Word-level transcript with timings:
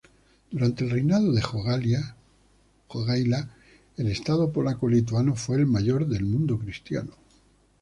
Durante 0.49 0.83
el 0.83 0.89
reinado 0.89 1.31
de 1.31 1.43
Jogaila, 1.43 2.09
el 3.97 4.07
Estado 4.07 4.51
polaco-lituano 4.51 5.35
fue 5.35 5.57
el 5.57 5.67
mayor 5.67 6.07
del 6.07 6.25
mundo 6.25 6.57
cristiano. 6.57 7.11